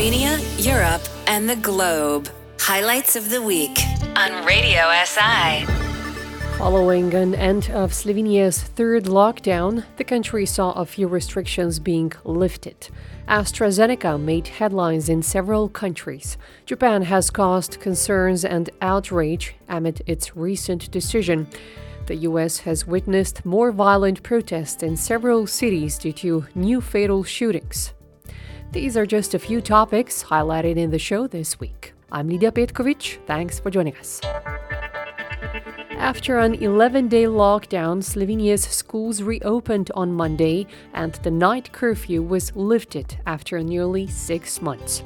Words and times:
Slovenia, 0.00 0.64
Europe, 0.64 1.02
and 1.26 1.46
the 1.46 1.56
globe. 1.56 2.30
Highlights 2.58 3.16
of 3.16 3.28
the 3.28 3.42
week 3.42 3.76
on 4.16 4.46
Radio 4.46 4.80
SI. 5.04 5.66
Following 6.56 7.12
an 7.12 7.34
end 7.34 7.68
of 7.74 7.92
Slovenia's 7.92 8.62
third 8.62 9.04
lockdown, 9.04 9.84
the 9.98 10.04
country 10.04 10.46
saw 10.46 10.72
a 10.72 10.86
few 10.86 11.06
restrictions 11.06 11.78
being 11.78 12.14
lifted. 12.24 12.88
AstraZeneca 13.28 14.18
made 14.18 14.48
headlines 14.48 15.10
in 15.10 15.20
several 15.22 15.68
countries. 15.68 16.38
Japan 16.64 17.02
has 17.02 17.28
caused 17.28 17.78
concerns 17.78 18.42
and 18.42 18.70
outrage 18.80 19.54
amid 19.68 20.00
its 20.06 20.34
recent 20.34 20.90
decision. 20.90 21.46
The 22.06 22.16
US 22.30 22.60
has 22.60 22.86
witnessed 22.86 23.44
more 23.44 23.70
violent 23.70 24.22
protests 24.22 24.82
in 24.82 24.96
several 24.96 25.46
cities 25.46 25.98
due 25.98 26.14
to 26.14 26.46
new 26.54 26.80
fatal 26.80 27.22
shootings. 27.22 27.92
These 28.72 28.96
are 28.96 29.04
just 29.04 29.34
a 29.34 29.38
few 29.40 29.60
topics 29.60 30.22
highlighted 30.22 30.76
in 30.76 30.92
the 30.92 30.98
show 30.98 31.26
this 31.26 31.58
week. 31.58 31.92
I'm 32.12 32.28
Lydia 32.28 32.52
Petkovic. 32.52 33.18
Thanks 33.26 33.58
for 33.58 33.68
joining 33.68 33.96
us. 33.96 34.20
After 35.98 36.38
an 36.38 36.54
11 36.54 37.08
day 37.08 37.24
lockdown, 37.24 38.00
Slovenia's 38.00 38.62
schools 38.62 39.22
reopened 39.22 39.90
on 39.96 40.12
Monday 40.12 40.68
and 40.94 41.14
the 41.14 41.32
night 41.32 41.72
curfew 41.72 42.22
was 42.22 42.54
lifted 42.54 43.18
after 43.26 43.60
nearly 43.60 44.06
six 44.06 44.62
months. 44.62 45.02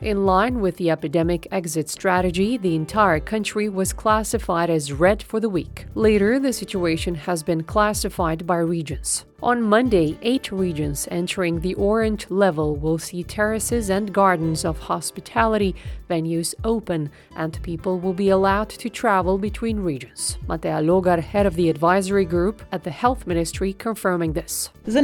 In 0.00 0.24
line 0.24 0.62
with 0.62 0.78
the 0.78 0.90
epidemic 0.90 1.46
exit 1.52 1.90
strategy, 1.90 2.56
the 2.56 2.74
entire 2.74 3.20
country 3.20 3.68
was 3.68 3.92
classified 3.92 4.70
as 4.70 4.92
red 4.92 5.22
for 5.22 5.38
the 5.38 5.50
week. 5.50 5.84
Later, 5.94 6.38
the 6.38 6.52
situation 6.52 7.14
has 7.14 7.42
been 7.42 7.62
classified 7.62 8.46
by 8.46 8.56
regions. 8.56 9.26
On 9.42 9.60
Monday, 9.60 10.16
eight 10.22 10.50
regions 10.50 11.06
entering 11.10 11.60
the 11.60 11.74
orange 11.74 12.30
level 12.30 12.74
will 12.74 12.96
see 12.96 13.22
terraces 13.22 13.90
and 13.90 14.10
gardens 14.10 14.64
of 14.64 14.78
hospitality 14.78 15.74
venues 16.08 16.54
open, 16.64 17.10
and 17.36 17.62
people 17.62 17.98
will 17.98 18.14
be 18.14 18.30
allowed 18.30 18.70
to 18.70 18.88
travel 18.88 19.36
between 19.36 19.80
regions. 19.80 20.38
Mateja 20.48 20.80
Logar, 20.82 21.22
head 21.22 21.44
of 21.44 21.54
the 21.54 21.68
advisory 21.68 22.24
group 22.24 22.62
at 22.72 22.84
the 22.84 22.90
Health 22.90 23.26
Ministry, 23.26 23.74
confirming 23.74 24.32
this. 24.32 24.70
Z 24.88 25.02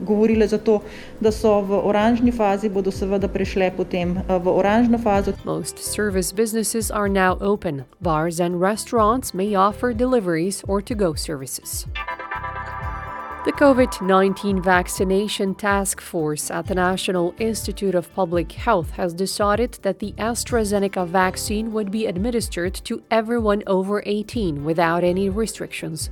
govorile 0.00 0.46
za 0.46 0.58
to, 0.58 0.80
da 1.20 1.32
so 1.32 1.60
v 1.60 1.80
oranžni 1.84 2.32
fazi, 2.32 2.68
bodo 2.68 2.90
seveda 2.90 3.28
prešle 3.28 3.70
potem 3.76 4.16
eh, 4.18 4.38
v 4.38 4.48
oranžno 4.48 4.98
fazo. 4.98 5.32
Most 5.44 5.78
service 5.78 6.32
businesses 6.32 6.90
are 6.90 7.08
now 7.08 7.38
open. 7.40 7.84
Bars 8.00 8.40
and 8.40 8.60
restaurants 8.60 9.34
may 9.34 9.54
offer 9.54 9.92
deliveries 9.92 10.64
or 10.68 10.82
to 10.82 10.94
go 10.94 11.14
services. 11.14 11.86
The 13.44 13.52
COVID 13.52 14.00
19 14.00 14.62
Vaccination 14.62 15.54
Task 15.54 16.00
Force 16.00 16.50
at 16.50 16.66
the 16.66 16.74
National 16.74 17.34
Institute 17.38 17.94
of 17.94 18.10
Public 18.14 18.52
Health 18.52 18.92
has 18.92 19.12
decided 19.12 19.72
that 19.82 19.98
the 19.98 20.12
AstraZeneca 20.12 21.06
vaccine 21.06 21.70
would 21.74 21.90
be 21.90 22.06
administered 22.06 22.72
to 22.86 23.02
everyone 23.10 23.62
over 23.66 24.02
18 24.06 24.64
without 24.64 25.04
any 25.04 25.28
restrictions. 25.28 26.08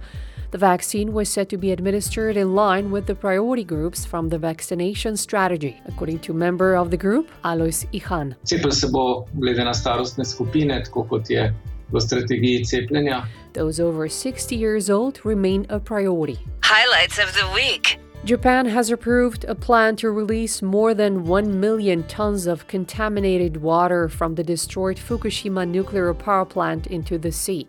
The 0.52 0.58
vaccine 0.58 1.14
was 1.14 1.30
said 1.30 1.48
to 1.48 1.56
be 1.56 1.72
administered 1.72 2.36
in 2.36 2.54
line 2.54 2.90
with 2.90 3.06
the 3.06 3.14
priority 3.14 3.64
groups 3.64 4.04
from 4.04 4.28
the 4.28 4.36
vaccination 4.36 5.16
strategy, 5.16 5.80
according 5.86 6.18
to 6.18 6.34
member 6.34 6.76
of 6.76 6.90
the 6.90 6.96
group, 6.98 7.30
Alojz 7.42 7.86
Ihan. 7.90 8.36
Cepil 8.44 8.70
se 8.70 8.88
bo 8.92 9.26
glede 9.34 9.64
na 9.64 9.72
starostne 9.72 10.26
skupine, 10.26 10.84
tako 10.84 11.04
kot 11.08 11.30
je 11.30 11.54
v 11.90 12.00
strategiji 12.00 12.66
cepljenja. 12.66 13.24
Those 13.54 13.80
over 13.80 14.08
60 14.08 14.54
years 14.54 14.90
old 14.90 15.24
remain 15.24 15.64
a 15.70 15.80
priority. 15.80 16.38
Highlights 16.62 17.18
of 17.18 17.32
the 17.32 17.48
week. 17.54 17.98
Japan 18.26 18.66
has 18.66 18.90
approved 18.90 19.46
a 19.48 19.54
plan 19.54 19.96
to 19.96 20.10
release 20.10 20.60
more 20.60 20.92
than 20.92 21.24
1 21.24 21.60
million 21.60 22.02
tons 22.08 22.46
of 22.46 22.66
contaminated 22.66 23.56
water 23.56 24.06
from 24.06 24.34
the 24.34 24.44
destroyed 24.44 24.98
Fukushima 24.98 25.66
nuclear 25.66 26.12
power 26.12 26.44
plant 26.44 26.86
into 26.88 27.16
the 27.16 27.32
sea. 27.32 27.66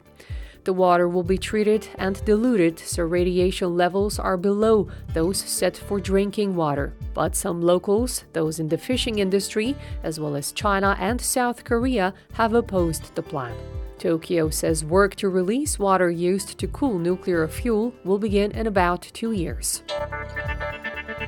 The 0.63 0.73
water 0.73 1.09
will 1.09 1.23
be 1.23 1.37
treated 1.37 1.89
and 1.95 2.23
diluted 2.23 2.79
so 2.79 3.03
radiation 3.03 3.75
levels 3.75 4.17
are 4.17 4.37
below 4.37 4.87
those 5.13 5.37
set 5.37 5.75
for 5.75 5.99
drinking 5.99 6.55
water. 6.55 6.93
But 7.13 7.35
some 7.35 7.61
locals, 7.61 8.23
those 8.31 8.59
in 8.59 8.69
the 8.69 8.77
fishing 8.77 9.19
industry, 9.19 9.75
as 10.03 10.19
well 10.19 10.35
as 10.35 10.53
China 10.53 10.95
and 10.99 11.19
South 11.19 11.65
Korea, 11.65 12.13
have 12.33 12.53
opposed 12.53 13.13
the 13.15 13.21
plan. 13.21 13.55
Tokyo 13.99 14.49
says 14.49 14.83
work 14.85 15.15
to 15.15 15.29
release 15.29 15.79
water 15.79 16.09
used 16.09 16.57
to 16.59 16.67
cool 16.67 16.97
nuclear 16.97 17.47
fuel 17.47 17.93
will 18.03 18.19
begin 18.19 18.51
in 18.51 18.67
about 18.67 19.01
two 19.13 19.31
years. 19.31 19.83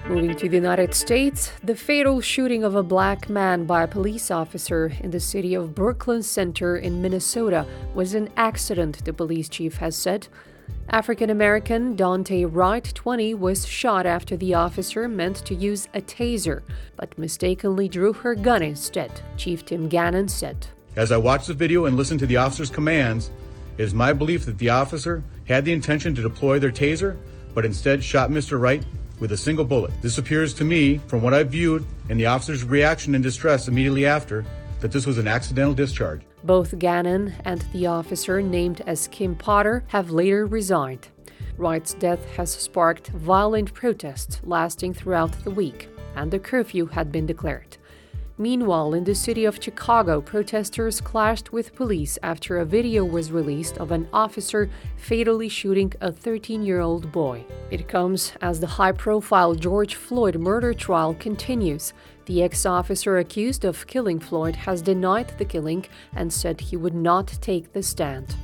Moving 0.07 0.35
to 0.35 0.47
the 0.47 0.55
United 0.55 0.93
States, 0.93 1.51
the 1.63 1.75
fatal 1.75 2.21
shooting 2.21 2.63
of 2.63 2.75
a 2.75 2.83
black 2.83 3.27
man 3.27 3.65
by 3.65 3.81
a 3.81 3.87
police 3.87 4.29
officer 4.29 4.93
in 4.99 5.09
the 5.09 5.19
city 5.19 5.55
of 5.55 5.73
Brooklyn 5.73 6.21
Center 6.21 6.77
in 6.77 7.01
Minnesota 7.01 7.65
was 7.95 8.13
an 8.13 8.29
accident, 8.37 9.03
the 9.03 9.13
police 9.13 9.49
chief 9.49 9.77
has 9.77 9.95
said. 9.95 10.27
African 10.91 11.31
American 11.31 11.97
Daunte 11.97 12.47
Wright, 12.47 12.91
20, 12.93 13.33
was 13.33 13.65
shot 13.65 14.05
after 14.05 14.37
the 14.37 14.53
officer 14.53 15.07
meant 15.07 15.37
to 15.37 15.55
use 15.55 15.87
a 15.95 16.01
taser, 16.01 16.61
but 16.97 17.17
mistakenly 17.17 17.89
drew 17.89 18.13
her 18.13 18.35
gun 18.35 18.61
instead, 18.61 19.21
Chief 19.37 19.65
Tim 19.65 19.89
Gannon 19.89 20.27
said. 20.27 20.67
As 20.95 21.11
I 21.11 21.17
watched 21.17 21.47
the 21.47 21.55
video 21.55 21.85
and 21.85 21.97
listened 21.97 22.19
to 22.19 22.27
the 22.27 22.37
officer's 22.37 22.69
commands, 22.69 23.31
it 23.79 23.81
is 23.81 23.95
my 23.95 24.13
belief 24.13 24.45
that 24.45 24.59
the 24.59 24.69
officer 24.69 25.23
had 25.47 25.65
the 25.65 25.73
intention 25.73 26.13
to 26.13 26.21
deploy 26.21 26.59
their 26.59 26.71
taser, 26.71 27.17
but 27.55 27.65
instead 27.65 28.03
shot 28.03 28.29
Mr. 28.29 28.61
Wright 28.61 28.85
with 29.19 29.31
a 29.31 29.37
single 29.37 29.65
bullet. 29.65 29.91
This 30.01 30.17
appears 30.17 30.53
to 30.55 30.63
me, 30.63 30.99
from 31.07 31.21
what 31.21 31.33
I 31.33 31.43
viewed 31.43 31.85
and 32.09 32.19
the 32.19 32.25
officer's 32.25 32.63
reaction 32.63 33.15
and 33.15 33.23
distress 33.23 33.67
immediately 33.67 34.05
after, 34.05 34.45
that 34.81 34.91
this 34.91 35.05
was 35.05 35.17
an 35.17 35.27
accidental 35.27 35.73
discharge. 35.73 36.21
Both 36.43 36.77
Gannon 36.77 37.33
and 37.43 37.61
the 37.73 37.87
officer 37.87 38.41
named 38.41 38.81
as 38.85 39.07
Kim 39.07 39.35
Potter 39.35 39.83
have 39.87 40.11
later 40.11 40.45
resigned. 40.45 41.07
Wright's 41.57 41.93
death 41.93 42.23
has 42.35 42.51
sparked 42.51 43.07
violent 43.07 43.73
protests 43.73 44.41
lasting 44.43 44.93
throughout 44.93 45.31
the 45.43 45.51
week, 45.51 45.89
and 46.15 46.33
a 46.33 46.39
curfew 46.39 46.85
had 46.87 47.11
been 47.11 47.25
declared. 47.25 47.77
Meanwhile, 48.37 48.93
in 48.93 49.05
the 49.05 49.15
city 49.15 49.45
of 49.45 49.63
Chicago, 49.63 50.19
protesters 50.19 50.99
clashed 50.99 51.53
with 51.53 51.73
police 51.73 52.19
after 52.21 52.57
a 52.57 52.65
video 52.65 53.05
was 53.05 53.31
released 53.31 53.77
of 53.77 53.91
an 53.91 54.09
officer 54.11 54.69
fatally 54.97 55.47
shooting 55.47 55.93
a 56.01 56.11
13 56.11 56.61
year 56.61 56.81
old 56.81 57.13
boy. 57.13 57.45
It 57.71 57.87
comes 57.87 58.33
as 58.41 58.59
the 58.59 58.67
high 58.67 58.91
profile 58.91 59.55
George 59.55 59.95
Floyd 59.95 60.35
murder 60.35 60.73
trial 60.73 61.13
continues. 61.13 61.93
The 62.25 62.43
ex 62.43 62.65
officer 62.65 63.19
accused 63.19 63.63
of 63.63 63.87
killing 63.87 64.19
Floyd 64.19 64.57
has 64.57 64.81
denied 64.81 65.33
the 65.37 65.45
killing 65.45 65.85
and 66.13 66.33
said 66.33 66.59
he 66.59 66.75
would 66.75 66.95
not 66.95 67.27
take 67.39 67.71
the 67.71 67.83
stand. 67.83 68.35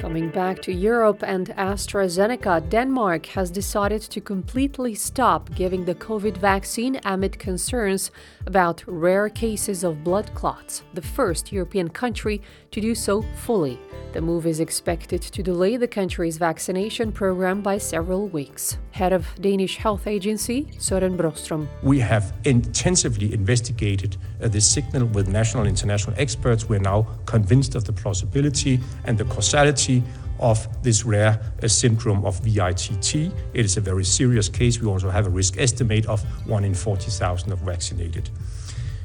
Coming 0.00 0.30
back 0.30 0.62
to 0.62 0.72
Europe 0.72 1.22
and 1.22 1.48
AstraZeneca, 1.58 2.70
Denmark 2.70 3.26
has 3.26 3.50
decided 3.50 4.00
to 4.00 4.18
completely 4.22 4.94
stop 4.94 5.54
giving 5.54 5.84
the 5.84 5.94
COVID 5.94 6.38
vaccine 6.38 6.98
amid 7.04 7.38
concerns 7.38 8.10
about 8.46 8.82
rare 8.86 9.28
cases 9.28 9.84
of 9.84 10.02
blood 10.02 10.34
clots, 10.34 10.82
the 10.94 11.02
first 11.02 11.52
European 11.52 11.90
country 11.90 12.40
to 12.70 12.80
do 12.80 12.94
so 12.94 13.20
fully. 13.44 13.78
The 14.12 14.20
move 14.20 14.46
is 14.46 14.58
expected 14.58 15.22
to 15.22 15.42
delay 15.42 15.76
the 15.76 15.86
country's 15.86 16.38
vaccination 16.38 17.12
program 17.12 17.60
by 17.60 17.78
several 17.78 18.26
weeks. 18.26 18.78
Head 18.92 19.12
of 19.12 19.24
Danish 19.40 19.76
Health 19.76 20.06
Agency, 20.06 20.66
Søren 20.78 21.16
Brostrom. 21.16 21.68
We 21.82 22.00
have 22.00 22.32
intensively 22.44 23.32
investigated 23.32 24.16
uh, 24.42 24.48
this 24.48 24.66
signal 24.66 25.06
with 25.14 25.28
national 25.28 25.62
and 25.64 25.68
international 25.68 26.16
experts. 26.18 26.68
We're 26.68 26.80
now 26.80 27.06
convinced 27.24 27.76
of 27.76 27.84
the 27.84 27.92
plausibility 27.92 28.80
and 29.04 29.16
the 29.16 29.24
causality 29.24 29.89
of 30.38 30.66
this 30.82 31.04
rare 31.04 31.38
uh, 31.62 31.68
syndrome 31.68 32.24
of 32.24 32.40
VITT. 32.40 33.14
It 33.54 33.64
is 33.64 33.76
a 33.76 33.80
very 33.80 34.04
serious 34.04 34.48
case. 34.48 34.80
We 34.80 34.88
also 34.88 35.10
have 35.10 35.26
a 35.26 35.30
risk 35.30 35.58
estimate 35.58 36.06
of 36.06 36.20
1 36.46 36.64
in 36.64 36.74
40,000 36.74 37.52
of 37.52 37.58
vaccinated. 37.60 38.30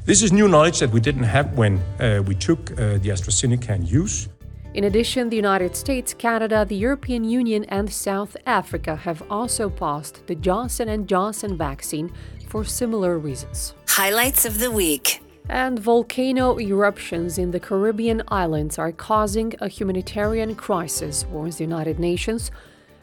This 0.04 0.22
is 0.22 0.32
new 0.32 0.48
knowledge 0.48 0.78
that 0.78 0.90
we 0.90 1.00
didn't 1.00 1.24
have 1.24 1.58
when 1.58 1.78
uh, 1.78 2.22
we 2.26 2.34
took 2.34 2.70
uh, 2.70 2.98
the 2.98 3.10
AstraZeneca 3.10 3.74
in 3.74 3.86
use. 3.86 4.28
In 4.74 4.84
addition, 4.84 5.30
the 5.30 5.36
United 5.36 5.74
States, 5.74 6.14
Canada, 6.14 6.64
the 6.68 6.76
European 6.76 7.24
Union, 7.24 7.64
and 7.68 7.90
South 7.90 8.36
Africa 8.46 8.94
have 8.94 9.22
also 9.30 9.70
paused 9.70 10.26
the 10.26 10.34
Johnson 10.34 11.06
& 11.06 11.08
Johnson 11.08 11.56
vaccine 11.56 12.12
for 12.48 12.62
similar 12.62 13.18
reasons. 13.18 13.74
Highlights 13.88 14.44
of 14.44 14.58
the 14.60 14.70
week. 14.70 15.25
And 15.48 15.78
volcano 15.78 16.58
eruptions 16.58 17.38
in 17.38 17.52
the 17.52 17.60
Caribbean 17.60 18.22
islands 18.28 18.78
are 18.78 18.90
causing 18.90 19.54
a 19.60 19.68
humanitarian 19.68 20.56
crisis, 20.56 21.24
warns 21.26 21.58
the 21.58 21.64
United 21.64 22.00
Nations. 22.00 22.50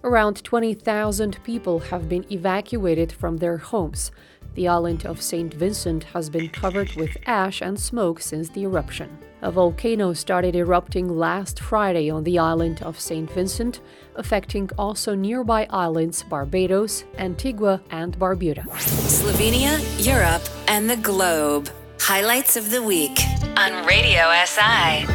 Around 0.03 0.43
20,000 0.43 1.41
people 1.45 1.79
have 1.79 2.09
been 2.09 2.25
evacuated 2.29 3.13
from 3.13 3.37
their 3.37 3.57
homes. 3.57 4.11
The 4.55 4.67
island 4.67 5.05
of 5.05 5.21
St. 5.21 5.53
Vincent 5.53 6.03
has 6.03 6.29
been 6.29 6.49
covered 6.49 6.93
with 6.95 7.15
ash 7.25 7.61
and 7.61 7.79
smoke 7.79 8.19
since 8.19 8.49
the 8.49 8.63
eruption. 8.63 9.17
A 9.41 9.49
volcano 9.49 10.13
started 10.13 10.55
erupting 10.55 11.07
last 11.07 11.59
Friday 11.59 12.09
on 12.09 12.23
the 12.23 12.37
island 12.37 12.83
of 12.83 12.99
St. 12.99 13.31
Vincent, 13.31 13.79
affecting 14.15 14.69
also 14.77 15.15
nearby 15.15 15.65
islands 15.69 16.23
Barbados, 16.23 17.05
Antigua, 17.17 17.81
and 17.89 18.19
Barbuda. 18.19 18.63
Slovenia, 18.77 19.79
Europe, 20.05 20.43
and 20.67 20.89
the 20.89 20.97
globe. 20.97 21.69
Highlights 22.05 22.57
of 22.57 22.69
the 22.69 22.83
week 22.83 23.17
on 23.55 23.85
Radio 23.85 24.29
SI. 24.43 25.05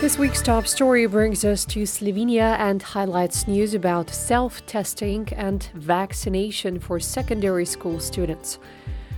This 0.00 0.16
week's 0.16 0.40
top 0.40 0.68
story 0.68 1.04
brings 1.06 1.44
us 1.44 1.64
to 1.64 1.82
Slovenia 1.82 2.56
and 2.60 2.80
highlights 2.80 3.48
news 3.48 3.74
about 3.74 4.10
self 4.10 4.64
testing 4.64 5.28
and 5.32 5.64
vaccination 5.74 6.78
for 6.78 7.00
secondary 7.00 7.66
school 7.66 7.98
students. 7.98 8.60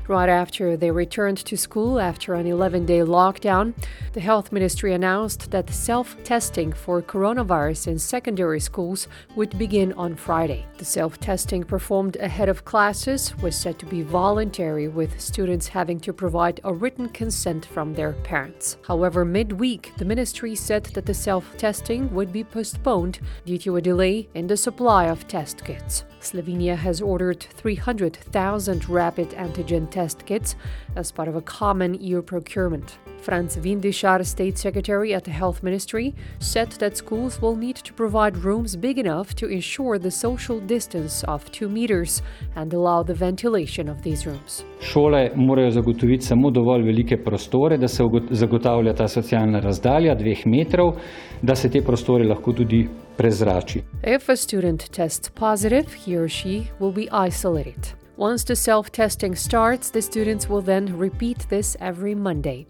Right 0.08 0.30
after 0.30 0.74
they 0.74 0.90
returned 0.90 1.36
to 1.44 1.58
school 1.58 2.00
after 2.00 2.32
an 2.32 2.46
11 2.46 2.86
day 2.86 3.00
lockdown, 3.00 3.74
the 4.14 4.20
health 4.20 4.50
ministry 4.50 4.94
announced 4.94 5.50
that 5.50 5.68
self 5.68 6.16
testing 6.24 6.72
for 6.72 7.02
coronavirus 7.02 7.88
in 7.88 7.98
secondary 7.98 8.58
schools 8.58 9.06
would 9.36 9.58
begin 9.58 9.92
on 9.92 10.16
Friday. 10.16 10.64
The 10.78 10.86
self 10.86 11.20
testing 11.20 11.62
performed 11.62 12.16
ahead 12.16 12.48
of 12.48 12.64
classes 12.64 13.36
was 13.42 13.54
said 13.54 13.78
to 13.80 13.84
be 13.84 14.00
voluntary, 14.00 14.88
with 14.88 15.20
students 15.20 15.68
having 15.68 16.00
to 16.00 16.14
provide 16.14 16.60
a 16.64 16.72
written 16.72 17.10
consent 17.10 17.66
from 17.66 17.92
their 17.92 18.14
parents. 18.14 18.78
However, 18.86 19.26
midweek, 19.26 19.92
the 19.98 20.06
ministry 20.06 20.54
said 20.54 20.84
that 20.94 21.04
the 21.04 21.12
self 21.12 21.54
testing 21.58 22.10
would 22.14 22.32
be 22.32 22.44
postponed 22.44 23.20
due 23.44 23.58
to 23.58 23.76
a 23.76 23.82
delay 23.82 24.30
in 24.32 24.46
the 24.46 24.56
supply 24.56 25.08
of 25.08 25.28
test 25.28 25.66
kits. 25.66 26.04
Slovenia 26.20 26.76
has 26.76 27.00
ordered 27.00 27.42
300,000 27.42 28.88
rapid 28.88 29.30
antigen 29.30 29.88
test 29.98 30.18
kits 30.26 30.56
as 30.96 31.12
part 31.12 31.28
of 31.28 31.36
a 31.36 31.44
common 31.58 31.90
EU 32.08 32.22
procurement. 32.22 32.88
Franc 33.26 33.50
Vindišar, 33.64 34.24
State 34.24 34.56
Secretary 34.58 35.14
at 35.14 35.24
the 35.24 35.30
Health 35.30 35.62
Ministry, 35.62 36.14
said 36.38 36.70
that 36.80 36.96
schools 36.96 37.40
will 37.42 37.56
need 37.56 37.76
to 37.76 37.92
provide 37.92 38.34
rooms 38.44 38.76
big 38.76 38.98
enough 38.98 39.34
to 39.34 39.46
ensure 39.46 39.98
the 39.98 40.10
social 40.10 40.60
distance 40.60 41.24
of 41.24 41.40
2 41.50 41.68
meters 41.68 42.22
and 42.56 42.72
allow 42.72 43.02
the 43.02 43.14
ventilation 43.14 43.88
of 43.88 44.02
these 44.02 44.30
rooms. 44.30 44.64
Šole 44.80 45.30
morajo 45.34 45.70
zagotoviti 45.70 46.26
samo 46.26 46.50
dovolj 46.50 46.82
velike 46.82 47.16
prostore, 47.24 47.76
da 47.76 47.88
se 47.88 48.02
zagotavlja 48.30 48.94
ta 48.94 49.08
socialna 49.08 49.60
razdalja 49.60 50.14
dveh 50.14 50.46
metrov, 50.46 50.94
da 51.42 51.54
se 51.54 51.70
te 51.70 51.82
prostore 51.82 52.24
lahko 52.24 52.52
tudi 52.52 52.88
prezrači. 53.16 53.82
If 54.16 54.28
a 54.28 54.36
student 54.36 54.90
tests 54.90 55.30
positive, 55.34 55.86
he 56.06 56.16
or 56.16 56.28
she 56.28 56.62
will 56.80 56.94
be 56.94 57.08
isolated. 57.28 58.07
Once 58.18 58.42
the 58.42 58.56
self 58.56 58.90
testing 58.90 59.36
starts, 59.36 59.90
the 59.90 60.02
students 60.02 60.48
will 60.48 60.60
then 60.60 60.98
repeat 60.98 61.46
this 61.50 61.76
every 61.78 62.16
Monday. 62.16 62.66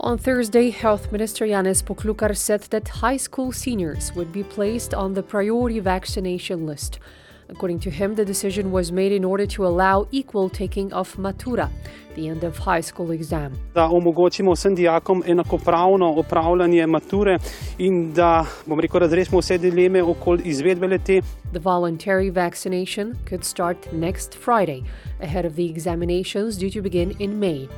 On 0.00 0.16
Thursday, 0.16 0.70
Health 0.70 1.12
Minister 1.12 1.44
Janez 1.44 1.82
Poklukar 1.82 2.34
said 2.34 2.62
that 2.70 2.88
high 2.88 3.18
school 3.18 3.52
seniors 3.52 4.14
would 4.14 4.32
be 4.32 4.42
placed 4.42 4.94
on 4.94 5.12
the 5.12 5.22
priority 5.22 5.80
vaccination 5.80 6.64
list. 6.64 6.98
According 7.48 7.80
to 7.80 7.90
him, 7.90 8.14
the 8.14 8.24
decision 8.24 8.72
was 8.72 8.90
made 8.92 9.12
in 9.12 9.24
order 9.24 9.46
to 9.46 9.66
allow 9.66 10.06
equal 10.10 10.48
taking 10.48 10.92
of 10.92 11.16
matura, 11.16 11.68
the 12.16 12.28
end 12.28 12.44
of 12.44 12.58
high 12.58 12.82
school 12.82 13.12
exam. 13.12 13.52
Da 13.74 13.88
omogočimo 13.88 14.52
vsem 14.52 14.74
dijakom 14.74 15.22
enakopravno 15.26 16.14
opravljanje 16.16 16.86
mature 16.86 17.38
in 17.78 18.12
da, 18.12 18.46
bom 18.66 18.80
rekel, 18.80 19.00
razrešimo 19.00 19.38
vse 19.38 19.58
dileme 19.58 20.02
okoli 20.02 20.42
izvedbe 20.44 20.86
lete. 20.86 21.20
The 21.52 21.60
voluntary 21.60 22.30
vaccination 22.30 23.14
could 23.28 23.44
start 23.44 23.76
next 23.92 24.34
Friday, 24.44 24.82
ahead 25.22 25.46
of 25.46 25.54
the 25.54 25.70
examinations 25.70 26.58
due 26.58 26.70
to 26.70 26.82
begin 26.82 27.14
in 27.18 27.38
May. 27.38 27.68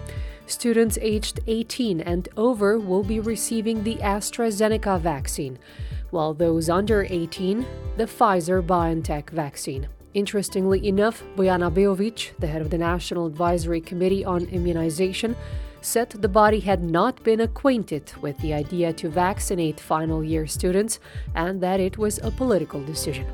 Students 0.48 0.96
aged 1.02 1.40
18 1.46 2.00
and 2.00 2.26
over 2.34 2.78
will 2.78 3.04
be 3.04 3.20
receiving 3.20 3.84
the 3.84 3.96
AstraZeneca 3.96 4.98
vaccine, 4.98 5.58
while 6.08 6.32
those 6.32 6.70
under 6.70 7.06
18, 7.10 7.66
the 7.98 8.04
Pfizer 8.04 8.62
BioNTech 8.66 9.28
vaccine. 9.28 9.88
Interestingly 10.14 10.88
enough, 10.88 11.22
Bojana 11.36 11.70
Beovic, 11.70 12.30
the 12.38 12.46
head 12.46 12.62
of 12.62 12.70
the 12.70 12.78
National 12.78 13.26
Advisory 13.26 13.82
Committee 13.82 14.24
on 14.24 14.46
Immunization, 14.46 15.36
said 15.82 16.08
the 16.10 16.28
body 16.28 16.60
had 16.60 16.82
not 16.82 17.22
been 17.22 17.40
acquainted 17.40 18.10
with 18.22 18.38
the 18.38 18.54
idea 18.54 18.90
to 18.94 19.10
vaccinate 19.10 19.78
final 19.78 20.24
year 20.24 20.46
students 20.46 20.98
and 21.34 21.60
that 21.60 21.78
it 21.78 21.98
was 21.98 22.18
a 22.22 22.30
political 22.30 22.82
decision. 22.82 23.26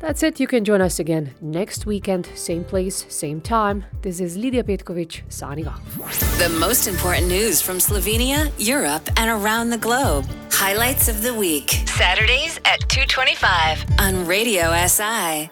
That's 0.00 0.22
it. 0.22 0.38
You 0.38 0.46
can 0.46 0.64
join 0.64 0.80
us 0.80 1.00
again 1.00 1.34
next 1.40 1.84
weekend, 1.84 2.26
same 2.34 2.64
place, 2.64 3.04
same 3.08 3.40
time. 3.40 3.84
This 4.02 4.20
is 4.20 4.36
Lydia 4.36 4.62
Petkovic 4.62 5.22
signing 5.28 5.66
off. 5.66 5.82
The 6.38 6.48
most 6.60 6.86
important 6.86 7.26
news 7.26 7.60
from 7.60 7.78
Slovenia, 7.78 8.52
Europe, 8.58 9.08
and 9.16 9.28
around 9.28 9.70
the 9.70 9.78
globe. 9.78 10.24
Highlights 10.52 11.08
of 11.08 11.22
the 11.22 11.34
week. 11.34 11.70
Saturdays 11.86 12.58
at 12.64 12.80
225 12.88 13.84
on 13.98 14.26
Radio 14.26 14.72
SI. 14.86 15.50